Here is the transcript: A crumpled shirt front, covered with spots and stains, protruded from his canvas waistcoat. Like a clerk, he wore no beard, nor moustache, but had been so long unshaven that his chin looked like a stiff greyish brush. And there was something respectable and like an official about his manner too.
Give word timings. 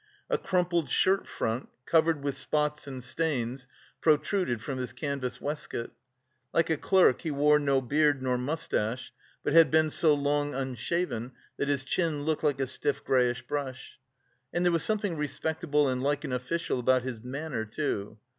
A 0.31 0.37
crumpled 0.39 0.89
shirt 0.89 1.27
front, 1.27 1.69
covered 1.85 2.23
with 2.23 2.35
spots 2.35 2.87
and 2.87 3.03
stains, 3.03 3.67
protruded 4.01 4.59
from 4.59 4.79
his 4.79 4.93
canvas 4.93 5.39
waistcoat. 5.39 5.91
Like 6.51 6.71
a 6.71 6.77
clerk, 6.77 7.21
he 7.21 7.29
wore 7.29 7.59
no 7.59 7.81
beard, 7.81 8.19
nor 8.19 8.35
moustache, 8.39 9.13
but 9.43 9.53
had 9.53 9.69
been 9.69 9.91
so 9.91 10.15
long 10.15 10.55
unshaven 10.55 11.33
that 11.57 11.67
his 11.67 11.85
chin 11.85 12.23
looked 12.23 12.43
like 12.43 12.59
a 12.59 12.65
stiff 12.65 13.03
greyish 13.03 13.43
brush. 13.43 13.99
And 14.51 14.65
there 14.65 14.71
was 14.73 14.81
something 14.83 15.17
respectable 15.17 15.87
and 15.87 16.01
like 16.01 16.23
an 16.23 16.31
official 16.33 16.79
about 16.79 17.03
his 17.03 17.21
manner 17.21 17.63
too. 17.63 18.17